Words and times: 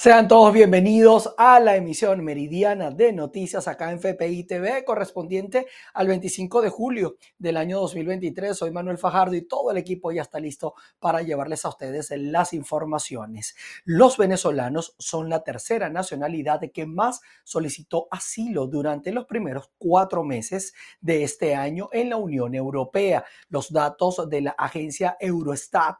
Sean 0.00 0.28
todos 0.28 0.54
bienvenidos 0.54 1.34
a 1.38 1.58
la 1.58 1.74
emisión 1.74 2.22
meridiana 2.22 2.92
de 2.92 3.12
noticias 3.12 3.66
acá 3.66 3.90
en 3.90 3.98
FPI 3.98 4.44
TV 4.44 4.84
correspondiente 4.84 5.66
al 5.92 6.06
25 6.06 6.62
de 6.62 6.68
julio 6.68 7.16
del 7.36 7.56
año 7.56 7.80
2023. 7.80 8.56
Soy 8.56 8.70
Manuel 8.70 8.96
Fajardo 8.96 9.34
y 9.34 9.42
todo 9.42 9.72
el 9.72 9.76
equipo 9.76 10.12
ya 10.12 10.22
está 10.22 10.38
listo 10.38 10.74
para 11.00 11.22
llevarles 11.22 11.64
a 11.64 11.70
ustedes 11.70 12.12
las 12.16 12.52
informaciones. 12.52 13.56
Los 13.84 14.16
venezolanos 14.16 14.94
son 15.00 15.28
la 15.28 15.42
tercera 15.42 15.90
nacionalidad 15.90 16.60
que 16.72 16.86
más 16.86 17.20
solicitó 17.42 18.06
asilo 18.12 18.68
durante 18.68 19.10
los 19.10 19.26
primeros 19.26 19.72
cuatro 19.78 20.22
meses 20.22 20.74
de 21.00 21.24
este 21.24 21.56
año 21.56 21.88
en 21.90 22.10
la 22.10 22.18
Unión 22.18 22.54
Europea. 22.54 23.24
Los 23.48 23.72
datos 23.72 24.28
de 24.30 24.42
la 24.42 24.50
agencia 24.52 25.16
Eurostat 25.18 25.96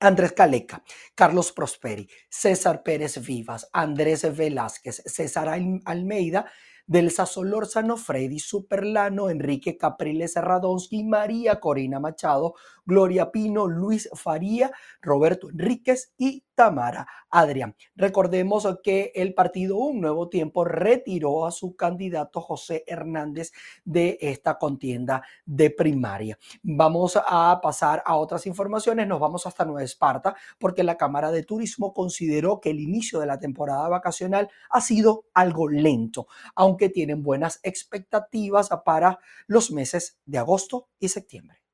Andrés 0.00 0.32
Caleca, 0.32 0.84
Carlos 1.14 1.50
Prosperi, 1.52 2.08
César 2.28 2.84
Pérez 2.84 3.20
Vivas, 3.24 3.68
Andrés 3.72 4.36
Velázquez, 4.36 5.02
César 5.04 5.48
Almeida, 5.48 6.46
Delsa 6.88 7.26
Solórzano, 7.26 7.98
Freddy 7.98 8.38
Superlano, 8.38 9.28
Enrique 9.28 9.76
Capriles 9.76 10.34
Radonsky, 10.36 11.04
María 11.04 11.60
Corina 11.60 12.00
Machado, 12.00 12.54
Gloria 12.86 13.30
Pino, 13.30 13.66
Luis 13.66 14.08
Faría, 14.14 14.72
Roberto 15.02 15.50
Enríquez 15.50 16.14
y 16.16 16.44
Tamara 16.58 17.06
Adrián. 17.30 17.76
Recordemos 17.94 18.66
que 18.82 19.12
el 19.14 19.32
partido 19.32 19.76
Un 19.76 20.00
Nuevo 20.00 20.28
Tiempo 20.28 20.64
retiró 20.64 21.46
a 21.46 21.52
su 21.52 21.76
candidato 21.76 22.40
José 22.40 22.82
Hernández 22.88 23.52
de 23.84 24.18
esta 24.20 24.58
contienda 24.58 25.22
de 25.46 25.70
primaria. 25.70 26.36
Vamos 26.64 27.16
a 27.16 27.60
pasar 27.62 28.02
a 28.04 28.16
otras 28.16 28.44
informaciones. 28.48 29.06
Nos 29.06 29.20
vamos 29.20 29.46
hasta 29.46 29.64
Nueva 29.64 29.84
Esparta 29.84 30.34
porque 30.58 30.82
la 30.82 30.96
Cámara 30.96 31.30
de 31.30 31.44
Turismo 31.44 31.94
consideró 31.94 32.58
que 32.58 32.70
el 32.70 32.80
inicio 32.80 33.20
de 33.20 33.26
la 33.26 33.38
temporada 33.38 33.88
vacacional 33.88 34.50
ha 34.68 34.80
sido 34.80 35.26
algo 35.34 35.68
lento, 35.68 36.26
aunque 36.56 36.88
tienen 36.88 37.22
buenas 37.22 37.60
expectativas 37.62 38.70
para 38.84 39.20
los 39.46 39.70
meses 39.70 40.18
de 40.26 40.38
agosto 40.38 40.88
y 40.98 41.08
septiembre. 41.08 41.67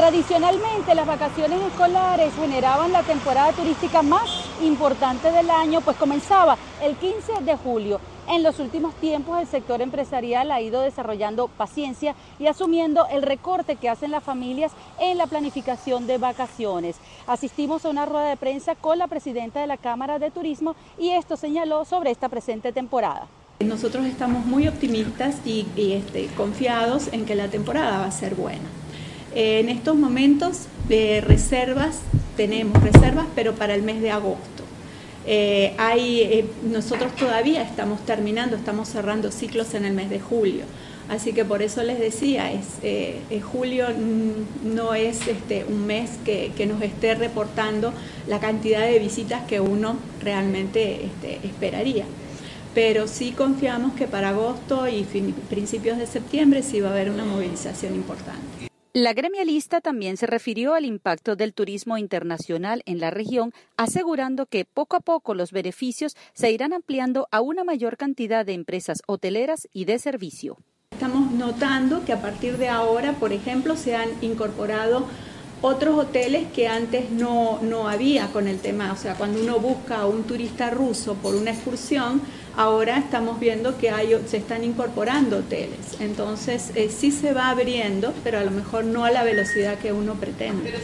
Tradicionalmente 0.00 0.94
las 0.94 1.06
vacaciones 1.06 1.60
escolares 1.60 2.32
generaban 2.34 2.90
la 2.90 3.02
temporada 3.02 3.52
turística 3.52 4.00
más 4.00 4.30
importante 4.62 5.30
del 5.30 5.50
año, 5.50 5.82
pues 5.82 5.98
comenzaba 5.98 6.56
el 6.82 6.96
15 6.96 7.42
de 7.44 7.54
julio. 7.58 8.00
En 8.26 8.42
los 8.42 8.60
últimos 8.60 8.94
tiempos 8.94 9.38
el 9.38 9.46
sector 9.46 9.82
empresarial 9.82 10.52
ha 10.52 10.62
ido 10.62 10.80
desarrollando 10.80 11.48
paciencia 11.48 12.14
y 12.38 12.46
asumiendo 12.46 13.08
el 13.08 13.20
recorte 13.20 13.76
que 13.76 13.90
hacen 13.90 14.10
las 14.10 14.24
familias 14.24 14.72
en 14.98 15.18
la 15.18 15.26
planificación 15.26 16.06
de 16.06 16.16
vacaciones. 16.16 16.96
Asistimos 17.26 17.84
a 17.84 17.90
una 17.90 18.06
rueda 18.06 18.30
de 18.30 18.38
prensa 18.38 18.76
con 18.76 18.96
la 18.96 19.06
presidenta 19.06 19.60
de 19.60 19.66
la 19.66 19.76
Cámara 19.76 20.18
de 20.18 20.30
Turismo 20.30 20.76
y 20.98 21.10
esto 21.10 21.36
señaló 21.36 21.84
sobre 21.84 22.10
esta 22.10 22.30
presente 22.30 22.72
temporada. 22.72 23.26
Nosotros 23.60 24.06
estamos 24.06 24.46
muy 24.46 24.66
optimistas 24.66 25.42
y, 25.44 25.66
este, 25.76 26.28
confiados 26.28 27.12
en 27.12 27.26
que 27.26 27.34
la 27.34 27.48
temporada 27.48 27.98
va 27.98 28.06
a 28.06 28.10
ser 28.10 28.34
buena. 28.34 28.79
En 29.34 29.68
estos 29.68 29.96
momentos 29.96 30.66
de 30.88 31.20
reservas, 31.20 32.00
tenemos 32.36 32.82
reservas, 32.82 33.26
pero 33.34 33.54
para 33.54 33.74
el 33.74 33.82
mes 33.82 34.00
de 34.00 34.10
agosto. 34.10 34.64
Eh, 35.26 35.74
hay, 35.78 36.22
eh, 36.22 36.46
nosotros 36.64 37.14
todavía 37.14 37.62
estamos 37.62 38.04
terminando, 38.06 38.56
estamos 38.56 38.88
cerrando 38.88 39.30
ciclos 39.30 39.74
en 39.74 39.84
el 39.84 39.92
mes 39.92 40.10
de 40.10 40.18
julio. 40.18 40.64
Así 41.08 41.32
que 41.32 41.44
por 41.44 41.60
eso 41.60 41.82
les 41.82 41.98
decía, 41.98 42.52
es, 42.52 42.66
eh, 42.82 43.20
julio 43.40 43.86
no 44.64 44.94
es 44.94 45.26
este, 45.26 45.64
un 45.64 45.86
mes 45.86 46.12
que, 46.24 46.52
nos 46.66 46.80
esté 46.82 47.14
reportando 47.14 47.92
la 48.28 48.38
cantidad 48.38 48.80
de 48.80 48.98
visitas 48.98 49.42
que 49.46 49.60
uno 49.60 49.96
realmente 50.22 51.04
este, 51.04 51.46
esperaría. 51.46 52.04
Pero 52.74 53.08
sí 53.08 53.32
confiamos 53.32 53.94
que 53.94 54.06
para 54.06 54.28
agosto 54.28 54.86
y 54.88 55.02
principios 55.48 55.98
de 55.98 56.06
septiembre 56.06 56.62
sí 56.62 56.80
va 56.80 56.90
a 56.90 56.92
haber 56.92 57.10
una 57.10 57.24
movilización 57.24 57.96
importante. 57.96 58.69
La 58.92 59.12
gremialista 59.12 59.80
también 59.80 60.16
se 60.16 60.26
refirió 60.26 60.74
al 60.74 60.84
impacto 60.84 61.36
del 61.36 61.54
turismo 61.54 61.96
internacional 61.96 62.82
en 62.86 62.98
la 62.98 63.10
región, 63.10 63.52
asegurando 63.76 64.46
que 64.46 64.64
poco 64.64 64.96
a 64.96 65.00
poco 65.00 65.32
los 65.34 65.52
beneficios 65.52 66.16
se 66.32 66.50
irán 66.50 66.72
ampliando 66.72 67.28
a 67.30 67.40
una 67.40 67.62
mayor 67.62 67.96
cantidad 67.96 68.44
de 68.44 68.54
empresas 68.54 68.98
hoteleras 69.06 69.68
y 69.72 69.84
de 69.84 70.00
servicio. 70.00 70.56
Estamos 70.90 71.30
notando 71.30 72.04
que 72.04 72.12
a 72.12 72.20
partir 72.20 72.58
de 72.58 72.68
ahora, 72.68 73.12
por 73.12 73.32
ejemplo, 73.32 73.76
se 73.76 73.94
han 73.94 74.08
incorporado 74.22 75.06
otros 75.62 75.96
hoteles 75.96 76.50
que 76.52 76.66
antes 76.66 77.12
no, 77.12 77.60
no 77.62 77.88
había 77.88 78.32
con 78.32 78.48
el 78.48 78.58
tema. 78.58 78.92
O 78.92 78.96
sea, 78.96 79.14
cuando 79.14 79.40
uno 79.40 79.60
busca 79.60 80.00
a 80.00 80.06
un 80.08 80.24
turista 80.24 80.68
ruso 80.70 81.14
por 81.14 81.36
una 81.36 81.52
excursión, 81.52 82.22
ahora 82.60 82.98
estamos 82.98 83.40
viendo 83.40 83.78
que 83.78 83.90
se 84.26 84.36
están 84.36 84.64
incorporando 84.64 85.38
hoteles. 85.38 85.98
Entonces, 85.98 86.72
eh, 86.74 86.90
sí 86.90 87.10
se 87.10 87.32
va 87.32 87.48
abriendo, 87.48 88.12
pero 88.22 88.38
a 88.38 88.42
lo 88.42 88.50
mejor 88.50 88.84
no 88.84 89.06
a 89.06 89.10
la 89.10 89.22
velocidad 89.22 89.78
que 89.78 89.94
uno 89.94 90.12
pretende. 90.16 90.74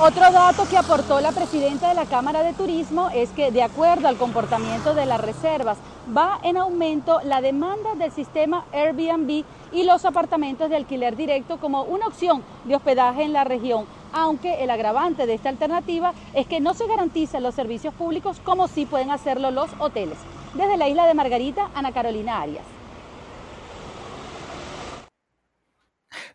Otro 0.00 0.32
dato 0.32 0.66
que 0.68 0.76
aportó 0.76 1.20
la 1.20 1.30
presidenta 1.30 1.88
de 1.88 1.94
la 1.94 2.06
Cámara 2.06 2.42
de 2.42 2.52
Turismo 2.52 3.10
es 3.14 3.30
que 3.30 3.52
de 3.52 3.62
acuerdo 3.62 4.08
al 4.08 4.16
comportamiento 4.16 4.94
de 4.94 5.06
las 5.06 5.20
reservas 5.20 5.78
va 6.16 6.40
en 6.42 6.56
aumento 6.56 7.20
la 7.24 7.40
demanda 7.40 7.94
del 7.94 8.10
sistema 8.10 8.64
Airbnb 8.72 9.44
y 9.72 9.84
los 9.84 10.04
apartamentos 10.04 10.68
de 10.68 10.76
alquiler 10.76 11.14
directo 11.14 11.58
como 11.58 11.82
una 11.82 12.08
opción 12.08 12.42
de 12.64 12.74
hospedaje 12.74 13.22
en 13.22 13.32
la 13.32 13.44
región, 13.44 13.86
aunque 14.12 14.64
el 14.64 14.70
agravante 14.70 15.26
de 15.26 15.34
esta 15.34 15.48
alternativa 15.48 16.12
es 16.34 16.48
que 16.48 16.58
no 16.58 16.74
se 16.74 16.88
garantizan 16.88 17.44
los 17.44 17.54
servicios 17.54 17.94
públicos 17.94 18.40
como 18.42 18.66
sí 18.66 18.84
pueden 18.84 19.12
hacerlo 19.12 19.52
los 19.52 19.70
hoteles. 19.78 20.18
Desde 20.54 20.76
la 20.76 20.88
isla 20.88 21.06
de 21.06 21.14
Margarita, 21.14 21.70
Ana 21.74 21.92
Carolina 21.92 22.40
Arias. 22.40 22.64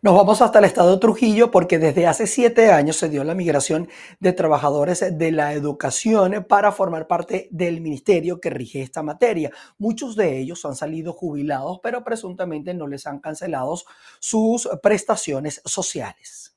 Nos 0.04 0.14
vamos 0.14 0.42
hasta 0.42 0.58
el 0.58 0.66
estado 0.66 0.92
de 0.92 1.00
Trujillo 1.00 1.50
porque 1.50 1.78
desde 1.78 2.06
hace 2.06 2.26
siete 2.26 2.70
años 2.70 2.96
se 2.96 3.08
dio 3.08 3.24
la 3.24 3.34
migración 3.34 3.88
de 4.20 4.34
trabajadores 4.34 5.02
de 5.16 5.32
la 5.32 5.54
educación 5.54 6.44
para 6.46 6.72
formar 6.72 7.06
parte 7.06 7.48
del 7.50 7.80
ministerio 7.80 8.38
que 8.38 8.50
rige 8.50 8.82
esta 8.82 9.02
materia. 9.02 9.50
Muchos 9.78 10.14
de 10.14 10.38
ellos 10.38 10.62
han 10.66 10.76
salido 10.76 11.14
jubilados, 11.14 11.80
pero 11.82 12.04
presuntamente 12.04 12.74
no 12.74 12.86
les 12.86 13.06
han 13.06 13.18
cancelado 13.18 13.78
sus 14.20 14.68
prestaciones 14.82 15.62
sociales. 15.64 16.53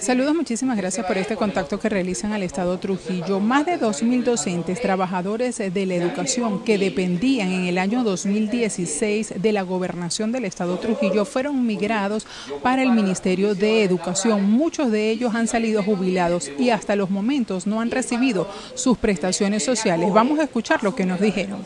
Saludos, 0.00 0.34
muchísimas 0.34 0.76
gracias 0.76 1.06
por 1.06 1.16
este 1.18 1.36
contacto 1.36 1.78
que 1.78 1.88
realizan 1.88 2.32
al 2.32 2.42
Estado 2.42 2.76
Trujillo. 2.78 3.38
Más 3.40 3.64
de 3.66 3.78
2.000 3.78 4.24
docentes, 4.24 4.80
trabajadores 4.80 5.58
de 5.58 5.86
la 5.86 5.94
educación 5.94 6.64
que 6.64 6.76
dependían 6.78 7.52
en 7.52 7.66
el 7.66 7.78
año 7.78 8.02
2016 8.04 9.34
de 9.40 9.52
la 9.52 9.62
gobernación 9.62 10.32
del 10.32 10.44
Estado 10.44 10.78
Trujillo 10.78 11.24
fueron 11.24 11.64
migrados 11.66 12.26
para 12.62 12.82
el 12.82 12.90
Ministerio 12.92 13.54
de 13.54 13.84
Educación. 13.84 14.50
Muchos 14.50 14.90
de 14.90 15.10
ellos 15.10 15.34
han 15.34 15.48
salido 15.48 15.82
jubilados 15.82 16.50
y 16.58 16.70
hasta 16.70 16.96
los 16.96 17.10
momentos 17.10 17.66
no 17.66 17.80
han 17.80 17.90
recibido 17.90 18.48
sus 18.74 18.98
prestaciones 18.98 19.64
sociales. 19.64 20.12
Vamos 20.12 20.38
a 20.38 20.42
escuchar 20.44 20.84
lo 20.84 20.94
que 20.94 21.06
nos 21.06 21.20
dijeron. 21.20 21.64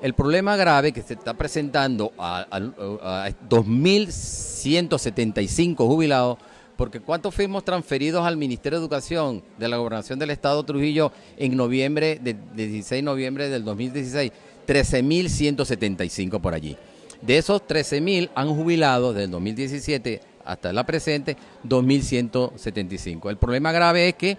El 0.00 0.14
problema 0.14 0.56
grave 0.56 0.92
que 0.92 1.02
se 1.02 1.14
está 1.14 1.34
presentando 1.34 2.12
a, 2.18 2.46
a, 2.50 2.56
a 3.24 3.30
2.175 3.48 5.76
jubilados 5.76 6.38
porque 6.76 7.00
¿cuántos 7.00 7.34
fuimos 7.34 7.64
transferidos 7.64 8.26
al 8.26 8.36
Ministerio 8.36 8.78
de 8.78 8.84
Educación 8.84 9.42
de 9.58 9.68
la 9.68 9.78
Gobernación 9.78 10.18
del 10.18 10.30
Estado 10.30 10.62
Trujillo 10.64 11.12
en 11.36 11.56
noviembre, 11.56 12.18
de, 12.22 12.36
16 12.54 12.98
de 12.98 13.02
noviembre 13.02 13.48
del 13.48 13.64
2016? 13.64 14.32
13.175 14.66 16.40
por 16.40 16.54
allí. 16.54 16.76
De 17.22 17.38
esos 17.38 17.62
13.000 17.62 18.30
han 18.34 18.54
jubilado 18.54 19.12
desde 19.12 19.24
el 19.24 19.30
2017 19.30 20.20
hasta 20.44 20.72
la 20.72 20.84
presente 20.84 21.36
2.175. 21.64 23.30
El 23.30 23.36
problema 23.36 23.72
grave 23.72 24.08
es 24.08 24.14
que 24.14 24.38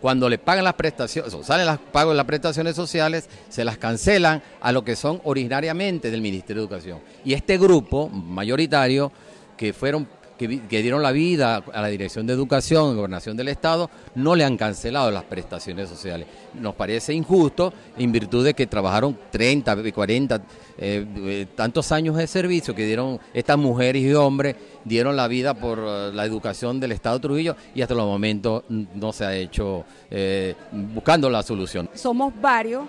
cuando 0.00 0.28
le 0.28 0.36
pagan 0.36 0.64
las 0.64 0.74
prestaciones, 0.74 1.32
o 1.32 1.42
salen 1.42 1.66
los 1.66 1.78
pagos 1.78 2.12
de 2.12 2.18
las 2.18 2.26
prestaciones 2.26 2.76
sociales, 2.76 3.28
se 3.48 3.64
las 3.64 3.78
cancelan 3.78 4.42
a 4.60 4.70
lo 4.70 4.84
que 4.84 4.96
son 4.96 5.22
originariamente 5.24 6.10
del 6.10 6.20
Ministerio 6.20 6.60
de 6.60 6.66
Educación. 6.66 6.98
Y 7.24 7.32
este 7.32 7.56
grupo 7.56 8.10
mayoritario, 8.10 9.10
que 9.56 9.72
fueron 9.72 10.06
que, 10.38 10.82
dieron 10.82 11.02
la 11.02 11.12
vida 11.12 11.62
a 11.72 11.80
la 11.80 11.88
Dirección 11.88 12.26
de 12.26 12.32
Educación 12.32 12.96
Gobernación 12.96 13.36
del 13.36 13.48
Estado 13.48 13.90
no 14.14 14.34
le 14.34 14.44
han 14.44 14.56
cancelado 14.56 15.10
las 15.10 15.24
prestaciones 15.24 15.88
sociales. 15.88 16.26
Nos 16.54 16.74
parece 16.74 17.14
injusto 17.14 17.72
en 17.96 18.12
virtud 18.12 18.44
de 18.44 18.54
que 18.54 18.66
trabajaron 18.66 19.16
30, 19.30 19.92
40, 19.92 20.42
eh, 20.78 21.06
eh, 21.16 21.46
tantos 21.54 21.92
años 21.92 22.16
de 22.16 22.26
servicio 22.26 22.74
que 22.74 22.86
dieron 22.86 23.20
estas 23.32 23.58
mujeres 23.58 24.02
y 24.02 24.14
hombres, 24.14 24.56
dieron 24.84 25.16
la 25.16 25.28
vida 25.28 25.54
por 25.54 25.78
eh, 25.78 26.10
la 26.12 26.24
educación 26.24 26.80
del 26.80 26.92
Estado 26.92 27.20
Trujillo 27.20 27.56
y 27.74 27.82
hasta 27.82 27.94
los 27.94 28.06
momentos 28.06 28.64
no 28.68 29.12
se 29.12 29.24
ha 29.24 29.34
hecho 29.36 29.84
buscando 30.94 31.28
la 31.28 31.42
solución. 31.42 31.88
Somos 31.94 32.32
varios 32.40 32.84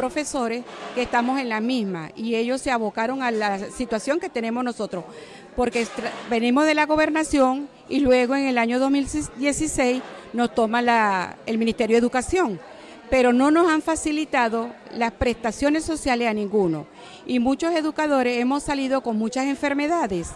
profesores 0.00 0.64
que 0.94 1.02
estamos 1.02 1.38
en 1.38 1.50
la 1.50 1.60
misma 1.60 2.10
y 2.16 2.34
ellos 2.34 2.62
se 2.62 2.70
abocaron 2.70 3.22
a 3.22 3.30
la 3.30 3.58
situación 3.70 4.18
que 4.18 4.30
tenemos 4.30 4.64
nosotros 4.64 5.04
porque 5.54 5.86
venimos 6.30 6.64
de 6.64 6.74
la 6.74 6.86
gobernación 6.86 7.68
y 7.86 8.00
luego 8.00 8.34
en 8.34 8.46
el 8.46 8.56
año 8.56 8.78
2016 8.78 10.00
nos 10.32 10.54
toma 10.54 11.36
el 11.44 11.58
Ministerio 11.58 11.96
de 11.96 11.98
Educación, 11.98 12.58
pero 13.10 13.34
no 13.34 13.50
nos 13.50 13.70
han 13.70 13.82
facilitado 13.82 14.70
las 14.96 15.12
prestaciones 15.12 15.84
sociales 15.84 16.28
a 16.28 16.32
ninguno. 16.32 16.86
Y 17.26 17.40
muchos 17.40 17.74
educadores 17.74 18.38
hemos 18.38 18.62
salido 18.62 19.02
con 19.02 19.18
muchas 19.18 19.44
enfermedades, 19.44 20.30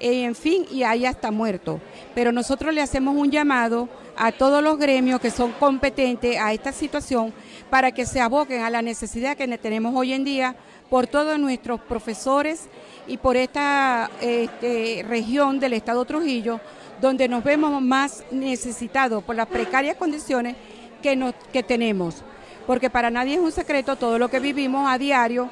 en 0.00 0.34
fin, 0.34 0.66
y 0.72 0.82
hay 0.82 1.06
hasta 1.06 1.30
muertos. 1.30 1.80
Pero 2.16 2.32
nosotros 2.32 2.74
le 2.74 2.82
hacemos 2.82 3.14
un 3.16 3.30
llamado 3.30 3.88
a 4.16 4.32
todos 4.32 4.60
los 4.60 4.76
gremios 4.76 5.20
que 5.20 5.30
son 5.30 5.52
competentes 5.52 6.36
a 6.36 6.52
esta 6.52 6.72
situación 6.72 7.32
para 7.74 7.90
que 7.90 8.06
se 8.06 8.20
aboquen 8.20 8.62
a 8.62 8.70
la 8.70 8.82
necesidad 8.82 9.36
que 9.36 9.48
tenemos 9.58 9.96
hoy 9.96 10.12
en 10.12 10.22
día 10.22 10.54
por 10.88 11.08
todos 11.08 11.40
nuestros 11.40 11.80
profesores 11.80 12.68
y 13.08 13.16
por 13.16 13.36
esta 13.36 14.08
este, 14.20 15.04
región 15.08 15.58
del 15.58 15.72
Estado 15.72 16.04
Trujillo, 16.04 16.60
donde 17.00 17.26
nos 17.26 17.42
vemos 17.42 17.82
más 17.82 18.22
necesitados 18.30 19.24
por 19.24 19.34
las 19.34 19.48
precarias 19.48 19.96
condiciones 19.96 20.54
que, 21.02 21.34
que 21.52 21.64
tenemos. 21.64 22.22
Porque 22.64 22.90
para 22.90 23.10
nadie 23.10 23.34
es 23.34 23.40
un 23.40 23.50
secreto 23.50 23.96
todo 23.96 24.20
lo 24.20 24.28
que 24.28 24.38
vivimos 24.38 24.88
a 24.88 24.96
diario 24.96 25.50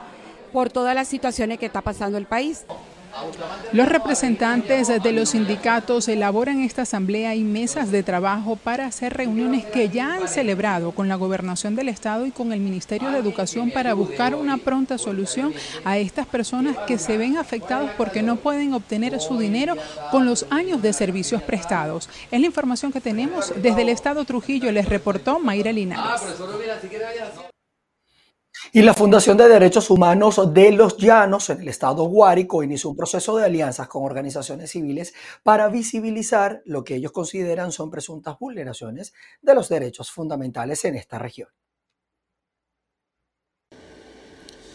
por 0.53 0.71
todas 0.71 0.95
las 0.95 1.09
situaciones 1.09 1.59
que 1.59 1.67
está 1.67 1.81
pasando 1.81 2.19
el 2.19 2.27
país. 2.27 2.65
Los 3.73 3.89
representantes 3.89 4.89
de 4.89 5.13
los 5.13 5.31
sindicatos 5.31 6.09
elaboran 6.09 6.61
esta 6.61 6.83
asamblea 6.83 7.35
y 7.35 7.43
mesas 7.43 7.91
de 7.91 8.03
trabajo 8.03 8.57
para 8.57 8.87
hacer 8.87 9.15
reuniones 9.15 9.65
que 9.67 9.89
ya 9.89 10.15
han 10.15 10.29
celebrado 10.29 10.93
con 10.93 11.09
la 11.09 11.17
gobernación 11.17 11.75
del 11.75 11.89
estado 11.89 12.27
y 12.27 12.31
con 12.31 12.53
el 12.53 12.61
Ministerio 12.61 13.11
de 13.11 13.19
Educación 13.19 13.71
para 13.71 13.95
buscar 13.95 14.35
una 14.35 14.57
pronta 14.59 14.99
solución 14.99 15.53
a 15.85 15.99
estas 15.99 16.27
personas 16.27 16.77
que 16.87 16.99
se 16.99 17.17
ven 17.17 17.37
afectados 17.37 17.91
porque 17.97 18.23
no 18.23 18.37
pueden 18.37 18.75
obtener 18.75 19.21
su 19.21 19.39
dinero 19.39 19.75
con 20.11 20.27
los 20.27 20.47
años 20.51 20.83
de 20.83 20.93
servicios 20.93 21.43
prestados. 21.43 22.09
Es 22.31 22.41
la 22.41 22.47
información 22.47 22.93
que 22.93 23.01
tenemos 23.01 23.53
desde 23.57 23.83
el 23.83 23.89
estado 23.89 24.25
Trujillo, 24.25 24.73
les 24.73 24.89
reportó 24.89 25.39
Mayra 25.39 25.73
Linares. 25.73 26.23
Y 28.71 28.83
la 28.83 28.95
Fundación 28.95 29.37
de 29.37 29.49
Derechos 29.49 29.91
Humanos 29.91 30.41
de 30.55 30.71
los 30.71 30.97
Llanos 30.97 31.51
en 31.51 31.63
el 31.63 31.69
estado 31.69 32.05
Guárico 32.05 32.63
inició 32.63 32.91
un 32.91 32.97
proceso 32.97 33.37
de 33.37 33.45
alianzas 33.45 33.89
con 33.89 34.05
organizaciones 34.05 34.71
civiles 34.71 35.15
para 35.43 35.69
visibilizar 35.69 36.63
lo 36.65 36.85
que 36.85 36.95
ellos 36.95 37.13
consideran 37.13 37.73
son 37.73 37.91
presuntas 37.91 38.39
vulneraciones 38.39 39.13
de 39.41 39.55
los 39.55 39.69
derechos 39.69 40.11
fundamentales 40.11 40.85
en 40.85 40.95
esta 40.95 41.19
región. 41.19 41.49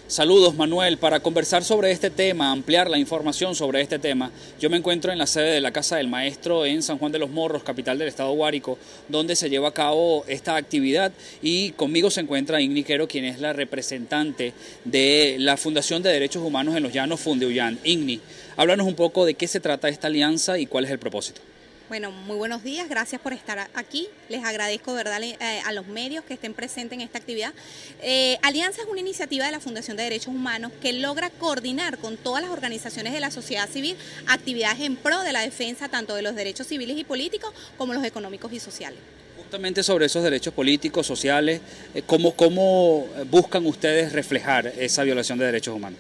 Saludos 0.08 0.56
Manuel, 0.56 0.98
para 0.98 1.20
conversar 1.20 1.66
sobre 1.66 1.92
este 1.92 2.10
tema, 2.10 2.54
ampliar 2.54 2.90
la 2.90 2.98
información 2.98 3.56
sobre 3.56 3.82
este 3.82 4.00
tema, 4.00 4.32
yo 4.58 4.70
me 4.70 4.78
encuentro 4.78 5.12
en 5.12 5.18
la 5.18 5.28
sede 5.28 5.52
de 5.52 5.60
la 5.60 5.74
Casa 5.74 5.98
del 5.98 6.08
Maestro 6.08 6.66
en 6.66 6.82
San 6.82 6.98
Juan 6.98 7.12
de 7.12 7.20
los 7.20 7.30
Morros, 7.30 7.62
capital 7.62 7.98
del 7.98 8.08
estado 8.08 8.32
Guárico, 8.32 8.78
donde 9.10 9.36
se 9.36 9.50
lleva 9.50 9.68
a 9.68 9.74
cabo 9.74 10.24
esta 10.30 10.56
actividad 10.56 11.12
y 11.42 11.72
conmigo 11.72 12.10
se 12.10 12.22
encuentra 12.22 12.62
Igni 12.62 12.86
Quero, 12.86 13.10
quien 13.10 13.26
es 13.26 13.42
la 13.42 13.52
representante 13.52 14.54
de 14.86 15.36
la 15.40 15.58
Fundación 15.58 16.02
de 16.02 16.14
Derechos 16.14 16.42
Humanos 16.42 16.78
en 16.78 16.84
los 16.84 16.94
Llanos 16.94 17.20
Fundeuyán. 17.20 17.78
Igni, 17.84 18.22
háblanos 18.56 18.88
un 18.88 18.96
poco 18.96 19.26
de 19.26 19.34
qué 19.34 19.50
se 19.50 19.60
trata 19.60 19.90
esta 19.90 20.08
alianza 20.08 20.58
y 20.58 20.68
cuál 20.68 20.86
es 20.86 20.92
el 20.92 21.00
propósito. 21.00 21.42
Bueno, 21.90 22.12
muy 22.12 22.36
buenos 22.36 22.66
días, 22.66 22.90
gracias 22.90 23.22
por 23.22 23.32
estar 23.32 23.70
aquí. 23.74 24.10
Les 24.28 24.44
agradezco 24.44 24.94
verdad 24.94 25.24
eh, 25.24 25.38
a 25.66 25.72
los 25.72 25.88
medios 25.88 26.26
que 26.26 26.34
estén 26.34 26.54
presentes 26.54 26.98
en 26.98 27.02
esta 27.02 27.18
actividad. 27.18 27.54
Eh, 28.02 28.38
Alianza 28.42 28.82
es 28.82 28.88
una 28.90 29.00
iniciativa 29.00 29.46
de 29.46 29.54
la 29.54 29.62
Fundación 29.62 29.96
de 29.96 30.04
Derechos 30.04 30.28
Humanos 30.28 30.74
que 30.82 30.92
logra 30.92 31.30
coordinar 31.30 31.98
con 31.98 32.18
todas 32.18 32.44
las 32.44 32.52
organizaciones 32.52 33.14
de 33.14 33.22
la 33.22 33.32
sociedad 33.32 33.70
civil 33.70 33.96
actividades 34.28 34.82
en 34.82 34.98
pro 34.98 35.22
de 35.22 35.32
la 35.32 35.40
defensa 35.40 35.88
tanto 35.88 36.14
de 36.14 36.24
los 36.24 36.36
derechos 36.36 36.68
civiles 36.68 36.98
y 36.98 37.06
políticos 37.06 37.54
como 37.78 37.94
los 37.94 38.04
económicos 38.04 38.52
y 38.52 38.60
sociales. 38.60 39.00
Justamente 39.38 39.82
sobre 39.82 40.08
esos 40.08 40.26
derechos 40.26 40.54
políticos, 40.54 41.08
sociales, 41.08 41.62
eh, 41.96 42.02
¿cómo, 42.06 42.34
cómo 42.34 43.08
buscan 43.32 43.66
ustedes 43.66 44.12
reflejar 44.12 44.68
esa 44.78 45.04
violación 45.04 45.40
de 45.40 45.46
derechos 45.46 45.74
humanos? 45.74 46.00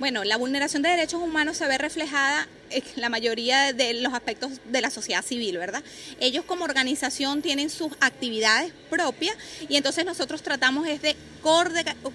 Bueno, 0.00 0.24
la 0.24 0.36
vulneración 0.36 0.82
de 0.82 0.88
derechos 0.88 1.22
humanos 1.22 1.56
se 1.56 1.68
ve 1.68 1.78
reflejada 1.78 2.48
en 2.70 2.82
la 2.96 3.08
mayoría 3.08 3.72
de 3.72 3.94
los 3.94 4.12
aspectos 4.12 4.50
de 4.64 4.80
la 4.80 4.90
sociedad 4.90 5.24
civil, 5.24 5.56
¿verdad? 5.56 5.84
Ellos 6.18 6.44
como 6.44 6.64
organización 6.64 7.42
tienen 7.42 7.70
sus 7.70 7.92
actividades 8.00 8.72
propias 8.90 9.36
y 9.68 9.76
entonces 9.76 10.04
nosotros 10.04 10.42
tratamos 10.42 10.88
es 10.88 11.00
de 11.00 11.14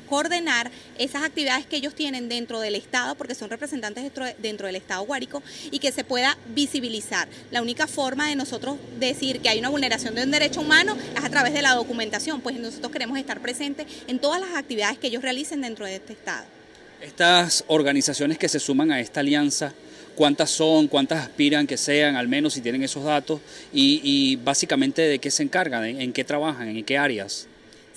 coordinar 0.09 0.71
esas 0.97 1.23
actividades 1.23 1.65
que 1.67 1.77
ellos 1.77 1.95
tienen 1.95 2.27
dentro 2.27 2.59
del 2.59 2.75
Estado, 2.75 3.15
porque 3.15 3.33
son 3.33 3.49
representantes 3.49 4.03
dentro, 4.39 4.65
del 4.65 4.75
Estado 4.75 5.05
Guárico, 5.05 5.41
y 5.71 5.79
que 5.79 5.93
se 5.93 6.03
pueda 6.03 6.37
visibilizar. 6.47 7.29
La 7.51 7.61
única 7.61 7.87
forma 7.87 8.27
de 8.27 8.35
nosotros 8.35 8.77
decir 8.99 9.39
que 9.39 9.47
hay 9.47 9.59
una 9.59 9.69
vulneración 9.69 10.15
de 10.15 10.23
un 10.23 10.31
derecho 10.31 10.61
humano 10.61 10.97
es 11.15 11.23
a 11.23 11.29
través 11.29 11.53
de 11.53 11.61
la 11.61 11.75
documentación, 11.75 12.41
pues 12.41 12.59
nosotros 12.59 12.91
queremos 12.91 13.17
estar 13.17 13.39
presentes 13.39 13.87
en 14.07 14.19
todas 14.19 14.41
las 14.41 14.55
actividades 14.55 14.97
que 14.97 15.07
ellos 15.07 15.21
realicen 15.21 15.61
dentro 15.61 15.85
de 15.85 15.95
este 15.95 16.13
Estado. 16.13 16.58
Estas 17.01 17.63
organizaciones 17.67 18.37
que 18.37 18.49
se 18.49 18.59
suman 18.59 18.91
a 18.91 18.99
esta 18.99 19.21
alianza, 19.21 19.73
¿cuántas 20.15 20.49
son? 20.49 20.87
¿Cuántas 20.87 21.23
aspiran 21.23 21.65
que 21.65 21.77
sean, 21.77 22.17
al 22.17 22.27
menos 22.27 22.53
si 22.53 22.61
tienen 22.61 22.83
esos 22.83 23.05
datos? 23.05 23.39
Y, 23.73 24.35
básicamente 24.43 25.03
de 25.03 25.19
qué 25.19 25.31
se 25.31 25.43
encargan, 25.43 25.85
en 25.85 26.11
qué 26.11 26.23
trabajan, 26.25 26.67
en 26.67 26.83
qué 26.83 26.97
áreas. 26.97 27.47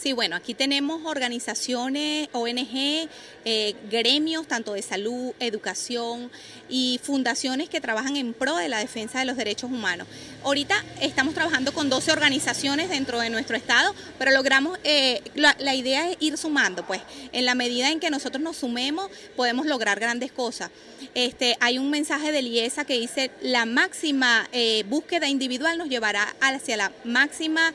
Sí, 0.02 0.12
bueno, 0.14 0.34
aquí 0.34 0.54
tenemos 0.54 1.02
organizaciones, 1.04 2.28
ONG, 2.32 3.08
eh, 3.44 3.74
gremios, 3.88 4.48
tanto 4.48 4.72
de 4.72 4.82
salud, 4.82 5.32
educación 5.38 6.28
y 6.68 6.98
fundaciones 7.04 7.68
que 7.68 7.80
trabajan 7.80 8.16
en 8.16 8.34
pro 8.34 8.56
de 8.56 8.68
la 8.68 8.80
defensa 8.80 9.20
de 9.20 9.26
los 9.26 9.36
derechos 9.36 9.70
humanos. 9.70 10.08
Ahorita 10.42 10.74
estamos 11.00 11.34
trabajando 11.34 11.72
con 11.72 11.88
12 11.88 12.10
organizaciones 12.10 12.88
dentro 12.88 13.20
de 13.20 13.30
nuestro 13.30 13.56
estado, 13.56 13.94
pero 14.18 14.32
logramos, 14.32 14.76
eh, 14.82 15.22
la, 15.36 15.74
idea 15.76 16.10
es 16.10 16.16
ir 16.18 16.36
sumando, 16.36 16.84
pues 16.84 17.00
en 17.30 17.44
la 17.44 17.54
medida 17.54 17.88
en 17.88 18.00
que 18.00 18.10
nosotros 18.10 18.42
nos 18.42 18.56
sumemos 18.56 19.08
podemos 19.36 19.66
lograr 19.66 20.00
grandes 20.00 20.32
cosas. 20.32 20.72
Este, 21.14 21.56
hay 21.60 21.78
un 21.78 21.90
mensaje 21.90 22.32
de 22.32 22.42
Liesa 22.42 22.84
que 22.84 22.98
dice, 22.98 23.30
la 23.40 23.66
máxima 23.66 24.48
eh, 24.50 24.82
búsqueda 24.88 25.28
individual 25.28 25.78
nos 25.78 25.88
llevará 25.88 26.34
hacia 26.40 26.76
la 26.76 26.92
máxima 27.04 27.72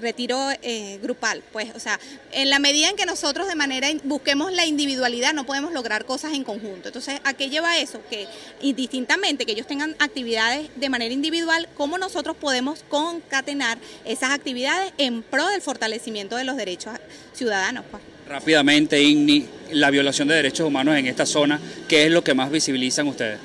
retiro 0.00 0.48
eh, 0.62 0.98
grupal. 1.02 1.42
Pues, 1.52 1.74
o 1.74 1.78
sea, 1.78 1.98
en 2.32 2.50
la 2.50 2.58
medida 2.58 2.88
en 2.88 2.96
que 2.96 3.06
nosotros 3.06 3.48
de 3.48 3.54
manera 3.54 3.88
busquemos 4.04 4.52
la 4.52 4.66
individualidad, 4.66 5.32
no 5.32 5.44
podemos 5.46 5.72
lograr 5.72 6.04
cosas 6.04 6.32
en 6.34 6.44
conjunto. 6.44 6.88
Entonces, 6.88 7.20
¿a 7.24 7.34
qué 7.34 7.50
lleva 7.50 7.78
eso? 7.78 8.00
Que 8.10 8.26
indistintamente 8.62 9.46
que 9.46 9.52
ellos 9.52 9.66
tengan 9.66 9.96
actividades 9.98 10.68
de 10.76 10.88
manera 10.88 11.12
individual, 11.12 11.68
¿cómo 11.76 11.98
nosotros 11.98 12.36
podemos 12.36 12.84
concatenar 12.88 13.78
esas 14.04 14.30
actividades 14.30 14.92
en 14.98 15.22
pro 15.22 15.48
del 15.48 15.62
fortalecimiento 15.62 16.36
de 16.36 16.44
los 16.44 16.56
derechos 16.56 16.94
ciudadanos? 17.32 17.84
Pues? 17.90 18.02
Rápidamente, 18.28 19.02
Igni, 19.02 19.46
la 19.72 19.90
violación 19.90 20.28
de 20.28 20.34
derechos 20.36 20.66
humanos 20.66 20.96
en 20.96 21.06
esta 21.06 21.26
zona, 21.26 21.60
¿qué 21.88 22.06
es 22.06 22.10
lo 22.10 22.24
que 22.24 22.32
más 22.32 22.50
visibilizan 22.50 23.06
ustedes? 23.06 23.38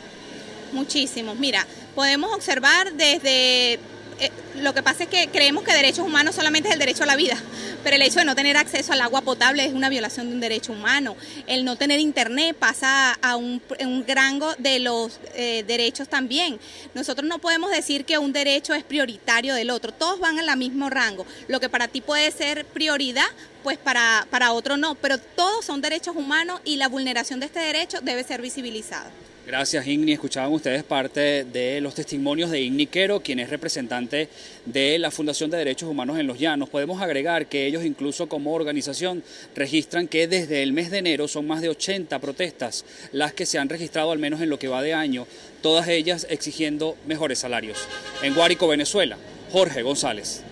Muchísimos. 0.71 1.37
Mira, 1.37 1.65
podemos 1.95 2.33
observar 2.33 2.93
desde 2.93 3.79
eh, 4.19 4.31
lo 4.55 4.73
que 4.73 4.83
pasa 4.83 5.03
es 5.03 5.09
que 5.09 5.29
creemos 5.29 5.63
que 5.63 5.73
derechos 5.73 6.05
humanos 6.05 6.35
solamente 6.35 6.67
es 6.67 6.73
el 6.73 6.79
derecho 6.79 7.03
a 7.03 7.05
la 7.05 7.15
vida, 7.15 7.37
pero 7.83 7.95
el 7.95 8.01
hecho 8.01 8.19
de 8.19 8.25
no 8.25 8.35
tener 8.35 8.57
acceso 8.57 8.91
al 8.91 9.01
agua 9.01 9.21
potable 9.21 9.63
es 9.65 9.73
una 9.73 9.87
violación 9.87 10.27
de 10.27 10.35
un 10.35 10.41
derecho 10.41 10.73
humano. 10.73 11.15
El 11.47 11.63
no 11.63 11.77
tener 11.77 11.99
internet 11.99 12.55
pasa 12.57 13.13
a 13.21 13.35
un, 13.37 13.61
rango 14.07 14.53
de 14.57 14.79
los 14.79 15.19
eh, 15.35 15.63
derechos 15.65 16.09
también. 16.09 16.59
Nosotros 16.93 17.27
no 17.27 17.39
podemos 17.39 17.71
decir 17.71 18.03
que 18.03 18.17
un 18.17 18.33
derecho 18.33 18.73
es 18.73 18.83
prioritario 18.83 19.53
del 19.53 19.69
otro, 19.69 19.93
todos 19.93 20.19
van 20.19 20.37
al 20.37 20.57
mismo 20.57 20.89
rango. 20.89 21.25
Lo 21.47 21.59
que 21.59 21.69
para 21.69 21.87
ti 21.87 22.01
puede 22.01 22.31
ser 22.31 22.65
prioridad, 22.65 23.27
pues 23.63 23.77
para, 23.77 24.27
para 24.29 24.51
otro 24.51 24.75
no, 24.75 24.95
pero 24.95 25.17
todos 25.17 25.63
son 25.63 25.81
derechos 25.81 26.15
humanos 26.15 26.59
y 26.65 26.75
la 26.75 26.89
vulneración 26.89 27.39
de 27.39 27.45
este 27.45 27.59
derecho 27.59 27.99
debe 28.01 28.23
ser 28.23 28.41
visibilizada. 28.41 29.11
Gracias, 29.49 29.87
Igni. 29.87 30.11
Escuchaban 30.11 30.53
ustedes 30.53 30.83
parte 30.83 31.43
de 31.43 31.81
los 31.81 31.95
testimonios 31.95 32.51
de 32.51 32.61
Igni 32.61 32.85
Quero, 32.85 33.21
quien 33.21 33.39
es 33.39 33.49
representante 33.49 34.29
de 34.65 34.99
la 34.99 35.09
Fundación 35.09 35.49
de 35.49 35.57
Derechos 35.57 35.89
Humanos 35.89 36.19
en 36.19 36.27
los 36.27 36.37
Llanos. 36.37 36.69
Podemos 36.69 37.01
agregar 37.01 37.47
que 37.47 37.65
ellos, 37.65 37.83
incluso 37.83 38.29
como 38.29 38.53
organización, 38.53 39.23
registran 39.55 40.07
que 40.07 40.27
desde 40.27 40.61
el 40.61 40.71
mes 40.71 40.91
de 40.91 40.99
enero 40.99 41.27
son 41.27 41.47
más 41.47 41.61
de 41.61 41.69
80 41.69 42.19
protestas 42.19 42.85
las 43.11 43.33
que 43.33 43.47
se 43.47 43.57
han 43.57 43.69
registrado, 43.69 44.11
al 44.11 44.19
menos 44.19 44.39
en 44.41 44.51
lo 44.51 44.59
que 44.59 44.67
va 44.67 44.83
de 44.83 44.93
año, 44.93 45.25
todas 45.63 45.87
ellas 45.87 46.27
exigiendo 46.29 46.95
mejores 47.07 47.39
salarios. 47.39 47.87
En 48.21 48.35
Guárico, 48.35 48.67
Venezuela, 48.67 49.17
Jorge 49.51 49.81
González. 49.81 50.43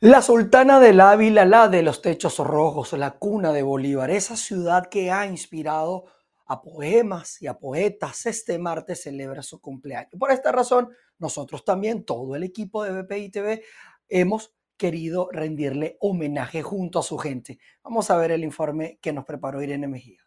La 0.00 0.20
Sultana 0.20 0.78
del 0.78 1.00
Ávila, 1.00 1.46
la 1.46 1.68
de 1.68 1.82
los 1.82 2.02
techos 2.02 2.36
rojos, 2.36 2.92
la 2.92 3.12
cuna 3.12 3.50
de 3.54 3.62
Bolívar, 3.62 4.10
esa 4.10 4.36
ciudad 4.36 4.90
que 4.90 5.10
ha 5.10 5.24
inspirado 5.24 6.04
a 6.46 6.62
poemas 6.62 7.40
y 7.40 7.46
a 7.46 7.58
poetas, 7.58 8.26
este 8.26 8.58
martes 8.58 9.02
celebra 9.02 9.42
su 9.42 9.60
cumpleaños. 9.60 10.12
Por 10.18 10.30
esta 10.30 10.52
razón, 10.52 10.90
nosotros 11.18 11.64
también, 11.64 12.04
todo 12.04 12.36
el 12.36 12.42
equipo 12.42 12.82
de 12.82 13.02
BPI 13.02 13.30
TV, 13.30 13.62
hemos 14.08 14.54
querido 14.76 15.28
rendirle 15.32 15.96
homenaje 16.00 16.62
junto 16.62 16.98
a 16.98 17.02
su 17.02 17.16
gente. 17.18 17.58
Vamos 17.82 18.10
a 18.10 18.16
ver 18.16 18.32
el 18.32 18.44
informe 18.44 18.98
que 19.00 19.12
nos 19.12 19.24
preparó 19.24 19.62
Irene 19.62 19.88
Mejía. 19.88 20.23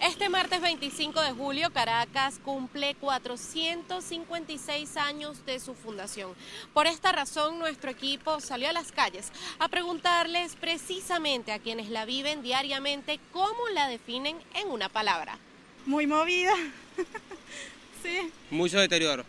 Este 0.00 0.28
martes 0.28 0.60
25 0.60 1.20
de 1.20 1.32
julio, 1.32 1.72
Caracas 1.72 2.40
cumple 2.44 2.94
456 2.94 4.96
años 4.96 5.44
de 5.44 5.58
su 5.58 5.74
fundación. 5.74 6.34
Por 6.72 6.86
esta 6.86 7.10
razón, 7.10 7.58
nuestro 7.58 7.90
equipo 7.90 8.40
salió 8.40 8.68
a 8.68 8.72
las 8.72 8.92
calles 8.92 9.32
a 9.58 9.68
preguntarles 9.68 10.54
precisamente 10.54 11.50
a 11.50 11.58
quienes 11.58 11.90
la 11.90 12.04
viven 12.04 12.42
diariamente 12.42 13.18
cómo 13.32 13.68
la 13.74 13.88
definen 13.88 14.36
en 14.54 14.70
una 14.70 14.88
palabra. 14.88 15.36
Muy 15.84 16.06
movida. 16.06 16.54
sí. 18.02 18.32
Mucho 18.50 18.78
deterioro. 18.78 19.24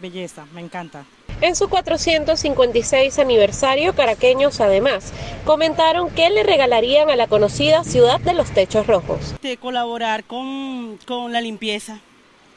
Belleza, 0.00 0.44
me 0.46 0.60
encanta. 0.60 1.04
En 1.42 1.56
su 1.56 1.68
456 1.68 3.18
aniversario, 3.18 3.96
caraqueños 3.96 4.60
además 4.60 5.12
comentaron 5.44 6.08
que 6.08 6.30
le 6.30 6.44
regalarían 6.44 7.10
a 7.10 7.16
la 7.16 7.26
conocida 7.26 7.82
ciudad 7.82 8.20
de 8.20 8.32
los 8.32 8.52
techos 8.52 8.86
rojos. 8.86 9.34
De 9.42 9.56
colaborar 9.56 10.22
con, 10.22 11.00
la 11.32 11.40
limpieza, 11.40 11.98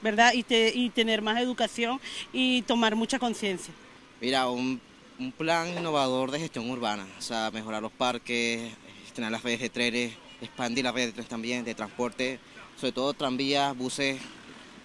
¿verdad? 0.04 0.34
Y, 0.36 0.46
y, 0.48 0.92
tener 0.92 1.24
más 1.24 1.42
educación 1.42 2.00
y 2.32 2.62
tomar 2.62 2.96
mucha 2.96 3.18
conciencia. 3.18 3.74
Mira, 4.22 4.48
un, 4.50 4.80
un, 5.18 5.32
plan 5.32 5.68
innovador 5.76 6.30
de 6.30 6.42
gestión 6.42 6.70
urbana, 6.70 7.08
o 7.18 7.22
sea, 7.24 7.50
mejorar 7.50 7.82
los 7.82 7.92
parques, 7.92 8.72
gestionar 9.02 9.32
las 9.32 9.42
redes 9.42 9.62
de 9.62 9.70
trenes, 9.70 10.14
expandir 10.42 10.84
las 10.84 10.94
redes 10.94 11.08
de 11.08 11.14
trenes 11.14 11.30
también, 11.30 11.66
de 11.66 11.74
transporte, 11.74 12.40
sobre 12.80 12.92
todo 12.92 13.14
tranvías, 13.14 13.76
buses 13.76 14.22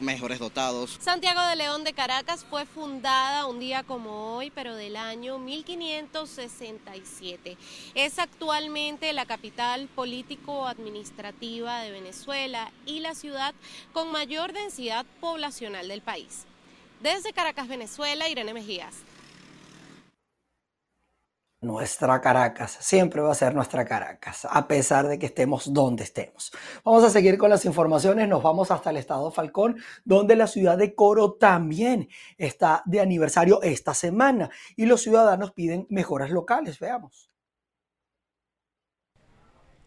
mejores 0.01 0.39
dotados. 0.39 0.97
Santiago 1.01 1.43
de 1.43 1.57
León 1.57 1.83
de 1.85 1.93
Caracas 1.93 2.47
fue 2.49 2.65
fundada 2.67 3.47
un 3.47 3.61
día 3.61 3.83
como 3.83 4.37
hoy, 4.37 4.51
pero 4.51 4.75
del 4.75 4.97
año 4.97 5.39
1567. 5.39 7.57
Es 7.95 8.19
actualmente 8.19 9.13
la 9.13 9.27
capital 9.27 9.89
político-administrativa 9.95 11.81
de 11.81 11.91
Venezuela 11.91 12.73
y 12.87 13.01
la 13.01 13.15
ciudad 13.15 13.55
con 13.93 14.11
mayor 14.11 14.53
densidad 14.53 15.05
poblacional 15.21 15.89
del 15.89 16.03
país. 16.03 16.47
Desde 17.03 17.33
Caracas, 17.33 17.69
Venezuela, 17.69 18.29
Irene 18.29 18.55
Mejías 18.55 18.95
nuestra 21.61 22.21
Caracas, 22.21 22.79
siempre 22.81 23.21
va 23.21 23.33
a 23.33 23.35
ser 23.35 23.55
nuestra 23.55 23.85
Caracas, 23.85 24.47
a 24.51 24.67
pesar 24.67 25.07
de 25.09 25.19
que 25.19 25.27
estemos 25.27 25.73
donde 25.73 26.05
estemos. 26.05 26.53
Vamos 26.85 27.05
a 27.05 27.11
seguir 27.11 27.37
con 27.37 27.51
las 27.51 27.65
informaciones, 27.65 28.29
nos 28.29 28.43
vamos 28.43 28.71
hasta 28.71 28.91
el 28.91 28.97
estado 28.97 29.31
Falcón, 29.31 29.77
donde 30.05 30.37
la 30.37 30.47
ciudad 30.47 30.79
de 30.79 30.95
Coro 30.95 31.35
también 31.35 32.09
está 32.39 32.83
de 32.87 33.01
aniversario 33.01 33.63
esta 33.63 33.95
semana 33.95 34.51
y 34.77 34.87
los 34.87 35.03
ciudadanos 35.03 35.53
piden 35.53 35.87
mejoras 35.91 36.31
locales, 36.31 36.79
veamos. 36.79 37.30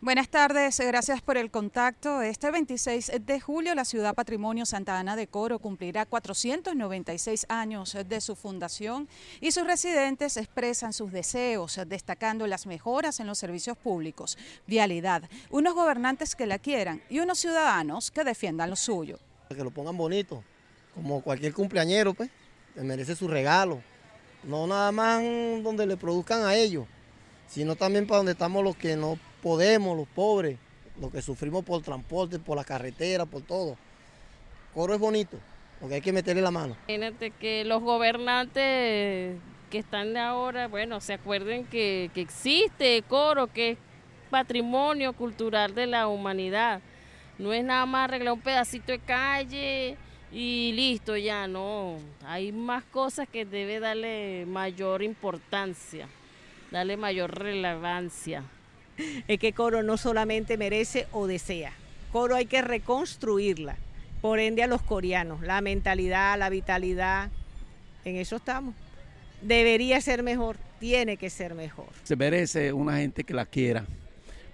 Buenas 0.03 0.27
tardes, 0.27 0.77
gracias 0.81 1.21
por 1.21 1.37
el 1.37 1.49
contacto. 1.49 2.21
Este 2.21 2.51
26 2.51 3.13
de 3.21 3.39
julio 3.39 3.73
la 3.73 3.85
ciudad 3.85 4.13
Patrimonio 4.13 4.65
Santa 4.65 4.99
Ana 4.99 5.15
de 5.15 5.27
Coro 5.27 5.59
cumplirá 5.59 6.05
496 6.05 7.45
años 7.47 7.95
de 8.05 8.19
su 8.19 8.35
fundación 8.35 9.07
y 9.39 9.53
sus 9.53 9.65
residentes 9.65 10.35
expresan 10.35 10.91
sus 10.91 11.13
deseos, 11.13 11.79
destacando 11.87 12.47
las 12.47 12.67
mejoras 12.67 13.21
en 13.21 13.27
los 13.27 13.37
servicios 13.37 13.77
públicos, 13.77 14.37
vialidad, 14.67 15.23
unos 15.49 15.73
gobernantes 15.73 16.35
que 16.35 16.47
la 16.47 16.59
quieran 16.59 17.01
y 17.09 17.19
unos 17.19 17.39
ciudadanos 17.39 18.11
que 18.11 18.25
defiendan 18.25 18.71
lo 18.71 18.75
suyo. 18.75 19.19
Que 19.47 19.63
lo 19.63 19.71
pongan 19.71 19.95
bonito, 19.95 20.43
como 20.93 21.21
cualquier 21.21 21.53
cumpleañero, 21.53 22.13
pues, 22.13 22.29
merece 22.75 23.15
su 23.15 23.29
regalo. 23.29 23.81
No 24.43 24.67
nada 24.67 24.91
más 24.91 25.23
donde 25.63 25.87
le 25.87 25.95
produzcan 25.95 26.43
a 26.43 26.55
ellos, 26.55 26.87
sino 27.47 27.77
también 27.77 28.05
para 28.05 28.17
donde 28.17 28.33
estamos 28.33 28.65
los 28.65 28.75
que 28.75 28.97
no 28.97 29.17
podemos, 29.43 29.97
los 29.97 30.07
pobres, 30.07 30.57
los 30.99 31.11
que 31.11 31.21
sufrimos 31.21 31.63
por 31.65 31.81
transporte, 31.81 32.39
por 32.39 32.55
la 32.55 32.63
carretera, 32.63 33.25
por 33.25 33.41
todo. 33.41 33.77
Coro 34.73 34.93
es 34.93 34.99
bonito, 34.99 35.37
porque 35.79 35.95
hay 35.95 36.01
que 36.01 36.13
meterle 36.13 36.41
la 36.41 36.49
mano. 36.49 36.77
Imagínate 36.87 37.31
que 37.31 37.65
los 37.65 37.83
gobernantes 37.83 39.37
que 39.69 39.77
están 39.77 40.15
ahora, 40.15 40.67
bueno, 40.69 41.01
se 41.01 41.13
acuerden 41.13 41.65
que, 41.65 42.09
que 42.13 42.21
existe 42.21 43.03
Coro, 43.07 43.47
que 43.47 43.71
es 43.71 43.77
patrimonio 44.29 45.13
cultural 45.13 45.75
de 45.75 45.87
la 45.87 46.07
humanidad. 46.07 46.79
No 47.37 47.51
es 47.51 47.65
nada 47.65 47.85
más 47.85 48.05
arreglar 48.05 48.33
un 48.33 48.41
pedacito 48.41 48.93
de 48.93 48.99
calle 48.99 49.97
y 50.31 50.71
listo, 50.73 51.17
ya 51.17 51.47
no. 51.47 51.97
Hay 52.25 52.51
más 52.51 52.83
cosas 52.85 53.27
que 53.27 53.45
debe 53.45 53.79
darle 53.79 54.45
mayor 54.47 55.03
importancia, 55.03 56.07
darle 56.71 56.95
mayor 56.95 57.37
relevancia 57.37 58.43
es 59.27 59.39
que 59.39 59.53
Coro 59.53 59.83
no 59.83 59.97
solamente 59.97 60.57
merece 60.57 61.07
o 61.11 61.27
desea, 61.27 61.73
Coro 62.11 62.35
hay 62.35 62.45
que 62.45 62.61
reconstruirla, 62.61 63.75
por 64.21 64.39
ende 64.39 64.63
a 64.63 64.67
los 64.67 64.81
coreanos, 64.81 65.41
la 65.41 65.61
mentalidad, 65.61 66.37
la 66.37 66.49
vitalidad, 66.49 67.29
en 68.05 68.15
eso 68.15 68.37
estamos. 68.37 68.75
Debería 69.41 69.99
ser 69.99 70.23
mejor, 70.23 70.55
tiene 70.79 71.17
que 71.17 71.29
ser 71.29 71.55
mejor. 71.55 71.87
Se 72.03 72.15
merece 72.15 72.71
una 72.71 72.97
gente 72.97 73.23
que 73.23 73.33
la 73.33 73.45
quiera, 73.45 73.85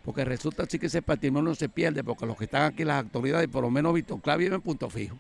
porque 0.04 0.26
resulta 0.26 0.64
así 0.64 0.80
que 0.80 0.88
ese 0.88 1.02
patrimonio 1.02 1.54
se 1.54 1.70
pierde, 1.70 2.04
porque 2.04 2.26
los 2.26 2.38
que 2.38 2.46
están 2.46 2.64
aquí, 2.64 2.84
las 2.84 3.04
autoridades, 3.04 3.48
por 3.48 3.62
lo 3.62 3.70
menos 3.70 3.94
Víctor 3.94 4.22
Clave 4.22 4.46
vive 4.46 4.56
en 4.56 4.62
punto 4.62 4.90
fijo. 4.90 5.20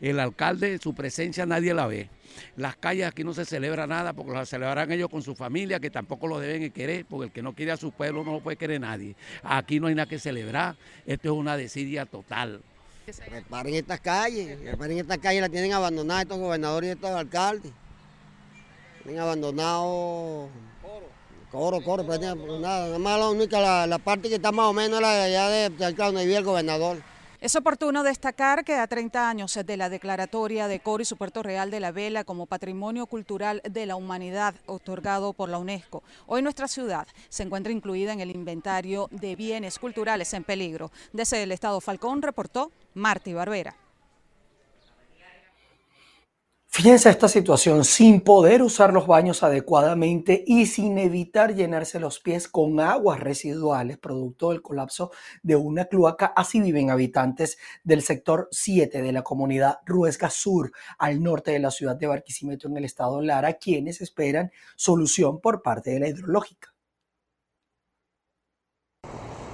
El 0.00 0.20
alcalde, 0.20 0.78
su 0.78 0.94
presencia 0.94 1.46
nadie 1.46 1.72
la 1.72 1.86
ve. 1.86 2.10
Las 2.56 2.76
calles 2.76 3.06
aquí 3.06 3.24
no 3.24 3.32
se 3.32 3.44
celebra 3.44 3.86
nada 3.86 4.12
porque 4.12 4.32
las 4.32 4.48
celebrarán 4.48 4.92
ellos 4.92 5.08
con 5.08 5.22
su 5.22 5.34
familia, 5.34 5.80
que 5.80 5.90
tampoco 5.90 6.26
lo 6.26 6.38
deben 6.38 6.70
querer, 6.70 7.06
porque 7.06 7.26
el 7.26 7.32
que 7.32 7.42
no 7.42 7.54
quiere 7.54 7.72
a 7.72 7.76
su 7.76 7.92
pueblo 7.92 8.24
no 8.24 8.32
lo 8.32 8.40
puede 8.40 8.56
querer 8.56 8.80
nadie. 8.80 9.16
Aquí 9.42 9.80
no 9.80 9.86
hay 9.86 9.94
nada 9.94 10.08
que 10.08 10.18
celebrar, 10.18 10.76
esto 11.06 11.32
es 11.32 11.38
una 11.38 11.56
desidia 11.56 12.04
total. 12.04 12.60
Reparen 13.30 13.74
estas 13.74 14.00
calles, 14.00 14.60
reparen 14.60 14.98
estas 14.98 15.18
calles, 15.18 15.40
las 15.40 15.50
tienen 15.50 15.72
abandonadas 15.72 16.24
estos 16.24 16.38
gobernadores 16.38 16.88
y 16.88 16.92
estos 16.92 17.10
alcaldes. 17.10 17.72
Tienen 19.04 19.20
abandonado 19.20 20.48
coro, 21.50 21.80
coro, 21.80 22.04
pero 22.06 22.34
nada, 22.34 22.58
nada 22.60 22.98
más 22.98 23.18
la 23.18 23.28
única, 23.30 23.86
la, 23.86 23.98
parte 23.98 24.28
que 24.28 24.34
está 24.34 24.52
más 24.52 24.66
o 24.66 24.72
menos 24.72 25.00
la 25.00 25.14
de 25.14 25.22
allá 25.22 25.48
de, 25.48 25.70
de 25.70 25.92
donde 25.92 26.24
vive 26.24 26.38
el 26.38 26.44
gobernador. 26.44 26.98
Es 27.46 27.54
oportuno 27.54 28.02
destacar 28.02 28.64
que 28.64 28.74
a 28.74 28.88
30 28.88 29.28
años 29.28 29.56
de 29.64 29.76
la 29.76 29.88
declaratoria 29.88 30.66
de 30.66 30.80
Coro 30.80 31.02
y 31.02 31.04
su 31.04 31.16
Puerto 31.16 31.44
Real 31.44 31.70
de 31.70 31.78
la 31.78 31.92
Vela 31.92 32.24
como 32.24 32.46
Patrimonio 32.46 33.06
Cultural 33.06 33.62
de 33.70 33.86
la 33.86 33.94
Humanidad 33.94 34.56
otorgado 34.66 35.32
por 35.32 35.48
la 35.48 35.58
UNESCO, 35.58 36.02
hoy 36.26 36.42
nuestra 36.42 36.66
ciudad 36.66 37.06
se 37.28 37.44
encuentra 37.44 37.70
incluida 37.70 38.12
en 38.12 38.20
el 38.20 38.32
inventario 38.32 39.06
de 39.12 39.36
bienes 39.36 39.78
culturales 39.78 40.34
en 40.34 40.42
peligro. 40.42 40.90
Desde 41.12 41.44
el 41.44 41.52
Estado 41.52 41.80
Falcón 41.80 42.20
reportó 42.20 42.72
Marty 42.94 43.32
Barbera. 43.32 43.76
Fíjense 46.76 47.08
esta 47.08 47.26
situación, 47.26 47.86
sin 47.86 48.20
poder 48.20 48.60
usar 48.60 48.92
los 48.92 49.06
baños 49.06 49.42
adecuadamente 49.42 50.44
y 50.46 50.66
sin 50.66 50.98
evitar 50.98 51.54
llenarse 51.54 51.98
los 51.98 52.20
pies 52.20 52.48
con 52.48 52.78
aguas 52.80 53.18
residuales, 53.18 53.96
producto 53.96 54.50
del 54.50 54.60
colapso 54.60 55.10
de 55.42 55.56
una 55.56 55.86
cloaca. 55.86 56.34
Así 56.36 56.60
viven 56.60 56.90
habitantes 56.90 57.56
del 57.82 58.02
sector 58.02 58.48
7 58.50 59.00
de 59.00 59.12
la 59.12 59.22
comunidad 59.22 59.78
Ruesga 59.86 60.28
Sur, 60.28 60.70
al 60.98 61.22
norte 61.22 61.52
de 61.52 61.60
la 61.60 61.70
ciudad 61.70 61.96
de 61.96 62.08
Barquisimeto, 62.08 62.68
en 62.68 62.76
el 62.76 62.84
estado 62.84 63.22
Lara, 63.22 63.54
quienes 63.54 64.02
esperan 64.02 64.52
solución 64.76 65.40
por 65.40 65.62
parte 65.62 65.92
de 65.92 66.00
la 66.00 66.08
hidrológica. 66.08 66.75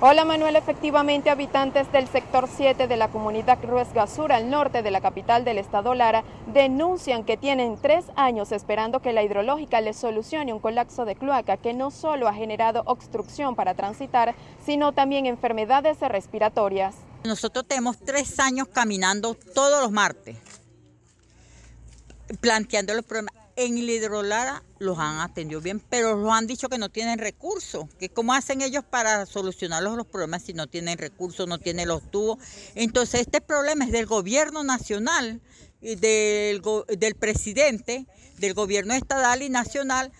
Hola 0.04 0.24
Manuel, 0.24 0.56
efectivamente 0.56 1.30
habitantes 1.30 1.92
del 1.92 2.08
sector 2.08 2.48
7 2.52 2.88
de 2.88 2.96
la 2.96 3.06
comunidad 3.06 3.60
Cruz 3.60 3.86
Sur 4.12 4.32
al 4.32 4.50
norte 4.50 4.82
de 4.82 4.90
la 4.90 5.00
capital 5.00 5.44
del 5.44 5.58
estado 5.58 5.94
Lara 5.94 6.24
denuncian 6.52 7.22
que 7.22 7.36
tienen 7.36 7.78
tres 7.80 8.06
años 8.16 8.50
esperando 8.50 9.00
que 9.00 9.12
la 9.12 9.22
hidrológica 9.22 9.80
les 9.80 9.96
solucione 9.96 10.52
un 10.52 10.58
colapso 10.58 11.04
de 11.04 11.14
cloaca 11.14 11.56
que 11.56 11.72
no 11.72 11.92
solo 11.92 12.26
ha 12.26 12.34
generado 12.34 12.82
obstrucción 12.86 13.54
para 13.54 13.74
transitar, 13.74 14.34
sino 14.66 14.90
también 14.90 15.26
enfermedades 15.26 16.00
respiratorias. 16.00 16.96
Nosotros 17.22 17.64
tenemos 17.68 17.96
tres 18.00 18.40
años 18.40 18.66
caminando 18.66 19.34
todos 19.54 19.80
los 19.80 19.92
martes, 19.92 20.36
planteando 22.40 22.92
los 22.92 23.04
problemas 23.04 23.41
en 23.56 23.86
la 23.86 23.92
hidrolara 23.92 24.62
los 24.78 24.98
han 24.98 25.20
atendido 25.20 25.60
bien, 25.60 25.80
pero 25.80 26.16
los 26.16 26.32
han 26.32 26.46
dicho 26.46 26.68
que 26.68 26.78
no 26.78 26.88
tienen 26.88 27.18
recursos, 27.18 27.86
que 27.98 28.08
cómo 28.08 28.34
hacen 28.34 28.62
ellos 28.62 28.84
para 28.84 29.26
solucionar 29.26 29.82
los, 29.82 30.06
problemas 30.06 30.42
si 30.42 30.52
no 30.52 30.66
tienen 30.66 30.98
recursos, 30.98 31.46
no 31.46 31.58
tienen 31.58 31.88
los 31.88 32.10
tubos. 32.10 32.38
Entonces 32.74 33.22
este 33.22 33.40
problema 33.40 33.84
es 33.84 33.92
del 33.92 34.06
gobierno 34.06 34.64
nacional, 34.64 35.40
del, 35.80 36.62
del 36.98 37.14
presidente, 37.14 38.06
del 38.38 38.54
gobierno 38.54 38.94
estatal 38.94 39.42
y 39.42 39.48
nacional, 39.48 40.12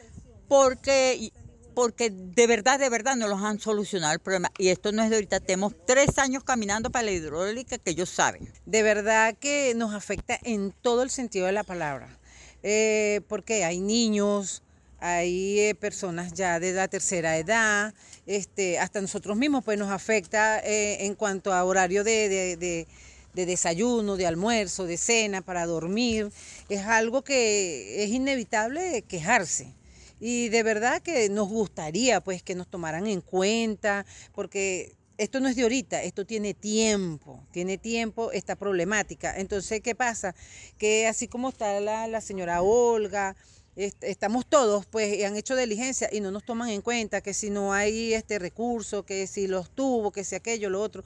porque 0.48 1.32
porque 1.74 2.10
de 2.10 2.46
verdad, 2.46 2.78
de 2.78 2.90
verdad 2.90 3.16
no 3.16 3.28
los 3.28 3.40
han 3.40 3.58
solucionado 3.58 4.12
el 4.12 4.20
problema. 4.20 4.50
Y 4.58 4.68
esto 4.68 4.92
no 4.92 5.02
es 5.02 5.08
de 5.08 5.16
ahorita, 5.16 5.40
tenemos 5.40 5.72
tres 5.86 6.18
años 6.18 6.44
caminando 6.44 6.90
para 6.90 7.06
la 7.06 7.12
hidráulica 7.12 7.78
que 7.78 7.92
ellos 7.92 8.10
saben. 8.10 8.52
De 8.66 8.82
verdad 8.82 9.34
que 9.40 9.72
nos 9.74 9.94
afecta 9.94 10.38
en 10.42 10.72
todo 10.82 11.02
el 11.02 11.08
sentido 11.08 11.46
de 11.46 11.52
la 11.52 11.64
palabra 11.64 12.18
eh, 12.62 13.20
porque 13.28 13.64
hay 13.64 13.80
niños, 13.80 14.62
hay 15.00 15.58
eh, 15.58 15.74
personas 15.74 16.32
ya 16.32 16.60
de 16.60 16.72
la 16.72 16.86
tercera 16.88 17.36
edad, 17.36 17.92
este, 18.26 18.78
hasta 18.78 19.00
nosotros 19.00 19.36
mismos 19.36 19.64
pues 19.64 19.78
nos 19.78 19.90
afecta 19.90 20.60
eh, 20.60 21.04
en 21.06 21.14
cuanto 21.14 21.52
a 21.52 21.64
horario 21.64 22.04
de, 22.04 22.56
de, 22.56 22.86
desayuno, 23.34 24.16
de 24.16 24.26
almuerzo, 24.26 24.84
de 24.84 24.96
cena, 24.96 25.42
para 25.42 25.66
dormir. 25.66 26.30
Es 26.68 26.82
algo 26.86 27.22
que 27.22 28.04
es 28.04 28.10
inevitable 28.10 29.02
quejarse. 29.02 29.74
Y 30.20 30.50
de 30.50 30.62
verdad 30.62 31.02
que 31.02 31.28
nos 31.30 31.48
gustaría 31.48 32.20
pues 32.20 32.44
que 32.44 32.54
nos 32.54 32.68
tomaran 32.68 33.08
en 33.08 33.22
cuenta, 33.22 34.06
porque 34.32 34.94
esto 35.22 35.38
no 35.40 35.48
es 35.48 35.56
de 35.56 35.62
ahorita, 35.62 36.02
esto 36.02 36.26
tiene 36.26 36.52
tiempo, 36.52 37.46
tiene 37.52 37.78
tiempo 37.78 38.32
esta 38.32 38.56
problemática. 38.56 39.38
Entonces, 39.38 39.80
¿qué 39.80 39.94
pasa? 39.94 40.34
Que 40.78 41.06
así 41.06 41.28
como 41.28 41.50
está 41.50 41.78
la, 41.80 42.20
señora 42.20 42.62
Olga, 42.62 43.36
estamos 43.76 44.46
todos, 44.46 44.86
pues, 44.86 45.24
han 45.24 45.36
hecho 45.36 45.56
diligencia 45.56 46.08
y 46.12 46.20
no 46.20 46.30
nos 46.30 46.44
toman 46.44 46.68
en 46.68 46.82
cuenta 46.82 47.20
que 47.20 47.32
si 47.32 47.50
no 47.50 47.72
hay 47.72 48.12
este 48.14 48.38
recurso, 48.38 49.04
que 49.04 49.26
si 49.26 49.46
los 49.46 49.70
tuvo, 49.70 50.12
que 50.12 50.24
si 50.24 50.34
aquello, 50.34 50.68
lo 50.68 50.80
otro. 50.80 51.02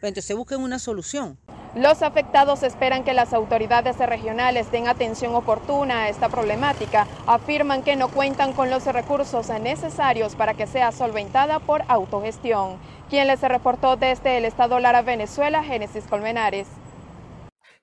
Pues 0.00 0.10
entonces 0.10 0.36
busquen 0.36 0.60
una 0.60 0.78
solución. 0.78 1.38
Los 1.74 2.02
afectados 2.02 2.62
esperan 2.62 3.04
que 3.04 3.14
las 3.14 3.32
autoridades 3.32 3.98
regionales 3.98 4.70
den 4.70 4.88
atención 4.88 5.34
oportuna 5.34 6.04
a 6.04 6.08
esta 6.08 6.28
problemática. 6.28 7.06
Afirman 7.26 7.82
que 7.82 7.96
no 7.96 8.08
cuentan 8.08 8.52
con 8.52 8.70
los 8.70 8.84
recursos 8.86 9.48
necesarios 9.60 10.34
para 10.34 10.54
que 10.54 10.66
sea 10.66 10.92
solventada 10.92 11.60
por 11.60 11.82
autogestión. 11.88 12.78
Quien 13.10 13.26
les 13.26 13.40
reportó 13.42 13.96
desde 13.96 14.38
el 14.38 14.44
estado 14.44 14.80
Lara, 14.80 15.02
Venezuela, 15.02 15.62
Génesis 15.62 16.04
Colmenares. 16.04 16.66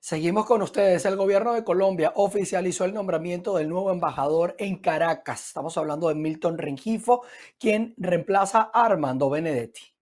Seguimos 0.08 0.46
con 0.46 0.62
ustedes. 0.62 1.04
El 1.04 1.16
gobierno 1.16 1.52
de 1.52 1.64
Colombia 1.64 2.12
oficializó 2.14 2.84
el 2.84 2.94
nombramiento 2.94 3.56
del 3.56 3.68
nuevo 3.68 3.90
embajador 3.90 4.54
en 4.56 4.76
Caracas. 4.76 5.48
Estamos 5.48 5.76
hablando 5.78 6.06
de 6.06 6.14
Milton 6.14 6.58
Rengifo, 6.58 7.22
quien 7.58 7.92
reemplaza 7.96 8.70
a 8.72 8.84
Armando 8.84 9.28
Benedetti. 9.28 9.95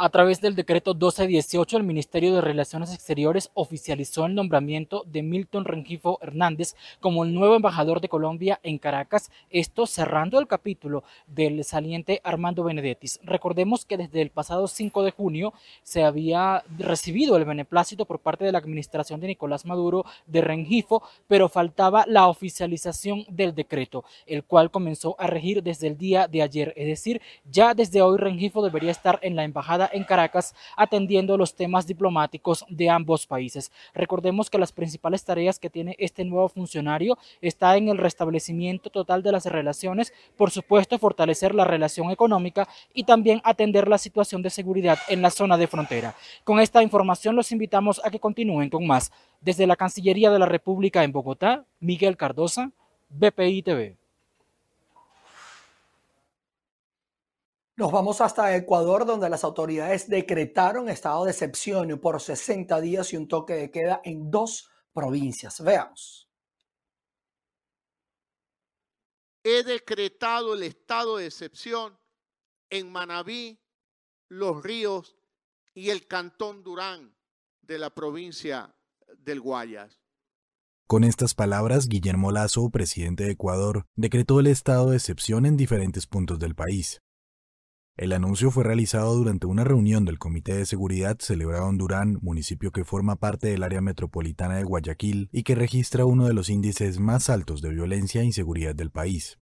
A 0.00 0.10
través 0.10 0.40
del 0.40 0.54
decreto 0.54 0.94
1218, 0.94 1.76
el 1.76 1.82
Ministerio 1.82 2.32
de 2.32 2.40
Relaciones 2.40 2.94
Exteriores 2.94 3.50
oficializó 3.54 4.26
el 4.26 4.36
nombramiento 4.36 5.02
de 5.08 5.24
Milton 5.24 5.64
Rengifo 5.64 6.20
Hernández 6.22 6.76
como 7.00 7.24
el 7.24 7.34
nuevo 7.34 7.56
embajador 7.56 8.00
de 8.00 8.08
Colombia 8.08 8.60
en 8.62 8.78
Caracas, 8.78 9.32
esto 9.50 9.88
cerrando 9.88 10.38
el 10.38 10.46
capítulo 10.46 11.02
del 11.26 11.64
saliente 11.64 12.20
Armando 12.22 12.62
Benedetti. 12.62 13.08
Recordemos 13.24 13.84
que 13.84 13.96
desde 13.96 14.22
el 14.22 14.30
pasado 14.30 14.68
5 14.68 15.02
de 15.02 15.10
junio 15.10 15.52
se 15.82 16.04
había 16.04 16.62
recibido 16.78 17.36
el 17.36 17.44
beneplácito 17.44 18.04
por 18.04 18.20
parte 18.20 18.44
de 18.44 18.52
la 18.52 18.58
administración 18.58 19.18
de 19.18 19.26
Nicolás 19.26 19.66
Maduro 19.66 20.04
de 20.28 20.42
Rengifo, 20.42 21.02
pero 21.26 21.48
faltaba 21.48 22.04
la 22.06 22.28
oficialización 22.28 23.24
del 23.28 23.52
decreto, 23.52 24.04
el 24.26 24.44
cual 24.44 24.70
comenzó 24.70 25.16
a 25.18 25.26
regir 25.26 25.60
desde 25.64 25.88
el 25.88 25.98
día 25.98 26.28
de 26.28 26.42
ayer, 26.42 26.72
es 26.76 26.86
decir, 26.86 27.20
ya 27.50 27.74
desde 27.74 28.00
hoy 28.00 28.16
Rengifo 28.16 28.62
debería 28.62 28.92
estar 28.92 29.18
en 29.22 29.34
la 29.34 29.42
embajada 29.42 29.87
en 29.92 30.04
Caracas 30.04 30.54
atendiendo 30.76 31.36
los 31.36 31.54
temas 31.54 31.86
diplomáticos 31.86 32.64
de 32.68 32.90
ambos 32.90 33.26
países. 33.26 33.72
Recordemos 33.94 34.50
que 34.50 34.58
las 34.58 34.72
principales 34.72 35.24
tareas 35.24 35.58
que 35.58 35.70
tiene 35.70 35.96
este 35.98 36.24
nuevo 36.24 36.48
funcionario 36.48 37.18
está 37.40 37.76
en 37.76 37.88
el 37.88 37.98
restablecimiento 37.98 38.90
total 38.90 39.22
de 39.22 39.32
las 39.32 39.46
relaciones, 39.46 40.12
por 40.36 40.50
supuesto 40.50 40.98
fortalecer 40.98 41.54
la 41.54 41.64
relación 41.64 42.10
económica 42.10 42.68
y 42.94 43.04
también 43.04 43.40
atender 43.44 43.88
la 43.88 43.98
situación 43.98 44.42
de 44.42 44.50
seguridad 44.50 44.98
en 45.08 45.22
la 45.22 45.30
zona 45.30 45.56
de 45.56 45.66
frontera. 45.66 46.14
Con 46.44 46.60
esta 46.60 46.82
información 46.82 47.36
los 47.36 47.52
invitamos 47.52 48.00
a 48.04 48.10
que 48.10 48.20
continúen 48.20 48.70
con 48.70 48.86
más. 48.86 49.12
Desde 49.40 49.66
la 49.66 49.76
Cancillería 49.76 50.30
de 50.30 50.38
la 50.38 50.46
República 50.46 51.04
en 51.04 51.12
Bogotá, 51.12 51.64
Miguel 51.80 52.16
Cardosa, 52.16 52.72
BPI 53.10 53.62
TV. 53.62 54.07
Nos 57.78 57.92
vamos 57.92 58.20
hasta 58.20 58.56
Ecuador, 58.56 59.06
donde 59.06 59.30
las 59.30 59.44
autoridades 59.44 60.08
decretaron 60.08 60.88
estado 60.88 61.24
de 61.24 61.30
excepción 61.30 61.96
por 62.00 62.20
60 62.20 62.80
días 62.80 63.12
y 63.12 63.16
un 63.16 63.28
toque 63.28 63.54
de 63.54 63.70
queda 63.70 64.00
en 64.02 64.32
dos 64.32 64.68
provincias. 64.92 65.62
Veamos. 65.62 66.28
He 69.44 69.62
decretado 69.62 70.54
el 70.54 70.64
estado 70.64 71.18
de 71.18 71.26
excepción 71.26 71.96
en 72.68 72.90
Manabí, 72.90 73.60
Los 74.28 74.60
Ríos 74.60 75.16
y 75.72 75.90
el 75.90 76.08
Cantón 76.08 76.64
Durán 76.64 77.16
de 77.62 77.78
la 77.78 77.90
provincia 77.90 78.74
del 79.18 79.40
Guayas. 79.40 80.02
Con 80.88 81.04
estas 81.04 81.36
palabras, 81.36 81.86
Guillermo 81.86 82.32
Lazo, 82.32 82.70
presidente 82.70 83.22
de 83.22 83.32
Ecuador, 83.32 83.86
decretó 83.94 84.40
el 84.40 84.48
estado 84.48 84.90
de 84.90 84.96
excepción 84.96 85.46
en 85.46 85.56
diferentes 85.56 86.08
puntos 86.08 86.40
del 86.40 86.56
país. 86.56 87.00
El 87.98 88.12
anuncio 88.12 88.52
fue 88.52 88.62
realizado 88.62 89.12
durante 89.16 89.48
una 89.48 89.64
reunión 89.64 90.04
del 90.04 90.20
Comité 90.20 90.54
de 90.54 90.66
Seguridad 90.66 91.18
celebrado 91.18 91.68
en 91.68 91.78
Durán, 91.78 92.20
municipio 92.22 92.70
que 92.70 92.84
forma 92.84 93.16
parte 93.16 93.48
del 93.48 93.64
área 93.64 93.80
metropolitana 93.80 94.54
de 94.54 94.62
Guayaquil 94.62 95.28
y 95.32 95.42
que 95.42 95.56
registra 95.56 96.04
uno 96.04 96.28
de 96.28 96.32
los 96.32 96.48
índices 96.48 97.00
más 97.00 97.28
altos 97.28 97.60
de 97.60 97.70
violencia 97.70 98.20
e 98.20 98.24
inseguridad 98.24 98.76
del 98.76 98.92
país. 98.92 99.40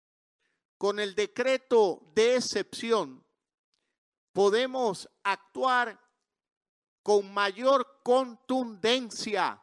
Con 0.76 1.00
el 1.00 1.14
decreto 1.14 2.12
de 2.14 2.36
excepción 2.36 3.24
podemos 4.34 5.08
actuar 5.24 5.98
con 7.02 7.32
mayor 7.32 8.02
contundencia, 8.02 9.62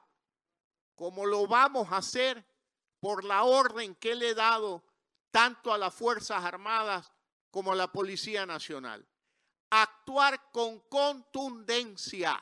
como 0.95 1.28
lo 1.28 1.45
vamos 1.45 1.91
a 1.91 1.97
hacer 1.97 2.43
por 2.99 3.23
la 3.23 3.43
orden 3.43 3.93
que 3.93 4.15
le 4.15 4.30
he 4.30 4.34
dado 4.34 4.84
tanto 5.30 5.71
a 5.71 5.78
las 5.78 5.93
Fuerzas 5.93 6.43
Armadas 6.43 7.12
como 7.51 7.75
la 7.75 7.91
Policía 7.91 8.45
Nacional. 8.45 9.07
Actuar 9.69 10.51
con 10.51 10.79
contundencia 10.89 12.39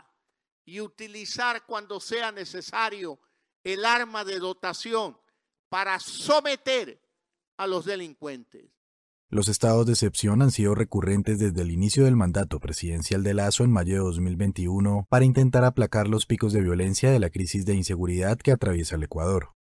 y 0.65 0.81
utilizar 0.81 1.65
cuando 1.65 1.99
sea 1.99 2.31
necesario 2.31 3.19
el 3.63 3.85
arma 3.85 4.23
de 4.23 4.39
dotación 4.39 5.17
para 5.69 5.99
someter 5.99 7.01
a 7.57 7.67
los 7.67 7.85
delincuentes. 7.85 8.69
Los 9.29 9.49
estados 9.49 9.85
de 9.85 9.91
excepción 9.91 10.41
han 10.41 10.51
sido 10.51 10.73
recurrentes 10.73 11.37
desde 11.37 11.61
el 11.61 11.71
inicio 11.71 12.05
del 12.05 12.15
mandato 12.15 12.61
presidencial 12.61 13.23
de 13.23 13.33
Lazo 13.33 13.65
en 13.65 13.71
mayo 13.71 13.95
de 13.95 13.99
2021 13.99 15.05
para 15.09 15.25
intentar 15.25 15.65
aplacar 15.65 16.07
los 16.07 16.25
picos 16.25 16.53
de 16.53 16.61
violencia 16.61 17.11
de 17.11 17.19
la 17.19 17.29
crisis 17.29 17.65
de 17.65 17.75
inseguridad 17.75 18.37
que 18.37 18.53
atraviesa 18.53 18.95
el 18.95 19.03
Ecuador. 19.03 19.56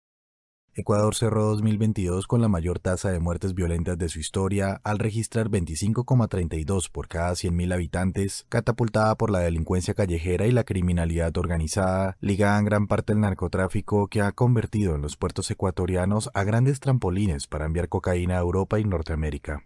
Ecuador 0.79 1.15
cerró 1.15 1.47
2022 1.47 2.27
con 2.27 2.43
la 2.43 2.49
mayor 2.49 2.81
tasa 2.81 3.11
de 3.11 3.19
muertes 3.19 3.55
violentas 3.55 3.97
de 3.97 4.11
su 4.11 4.21
historia, 4.21 4.79
al 4.85 4.99
registrar 4.99 5.49
25,32 5.49 6.91
por 6.91 7.09
cada 7.09 7.31
100.000 7.31 7.73
habitantes, 7.73 8.45
catapultada 8.51 9.15
por 9.15 9.31
la 9.31 9.39
delincuencia 9.39 9.95
callejera 9.95 10.47
y 10.47 10.53
la 10.53 10.65
criminalidad 10.65 11.35
organizada, 11.39 12.19
ligada 12.21 12.59
en 12.59 12.67
gran 12.67 12.89
parte 12.89 13.15
al 13.15 13.21
narcotráfico 13.21 14.09
que 14.09 14.21
ha 14.21 14.33
convertido 14.33 14.95
en 14.95 15.01
los 15.01 15.17
puertos 15.17 15.51
ecuatorianos 15.51 16.29
a 16.35 16.45
grandes 16.45 16.79
trampolines 16.79 17.47
para 17.47 17.65
enviar 17.65 17.89
cocaína 17.89 18.37
a 18.37 18.41
Europa 18.41 18.79
y 18.79 18.85
Norteamérica. 18.85 19.65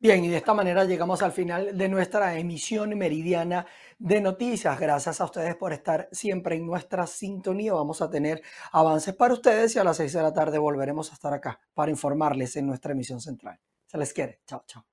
Bien, 0.00 0.24
y 0.24 0.28
de 0.28 0.36
esta 0.36 0.54
manera 0.54 0.84
llegamos 0.84 1.22
al 1.22 1.32
final 1.32 1.76
de 1.76 1.88
nuestra 1.88 2.38
emisión 2.38 2.96
meridiana 2.96 3.66
de 3.98 4.20
noticias. 4.20 4.78
Gracias 4.78 5.20
a 5.20 5.24
ustedes 5.24 5.56
por 5.56 5.72
estar 5.72 6.08
siempre 6.12 6.54
en 6.54 6.64
nuestra 6.66 7.04
sintonía. 7.08 7.72
Vamos 7.72 8.00
a 8.00 8.08
tener 8.08 8.40
avances 8.70 9.14
para 9.16 9.34
ustedes 9.34 9.74
y 9.74 9.80
a 9.80 9.84
las 9.84 9.96
seis 9.96 10.12
de 10.12 10.22
la 10.22 10.32
tarde 10.32 10.58
volveremos 10.58 11.10
a 11.10 11.14
estar 11.14 11.34
acá 11.34 11.60
para 11.74 11.90
informarles 11.90 12.54
en 12.54 12.68
nuestra 12.68 12.92
emisión 12.92 13.20
central. 13.20 13.58
Se 13.86 13.98
les 13.98 14.12
quiere. 14.12 14.40
Chao, 14.46 14.62
chao. 14.68 14.86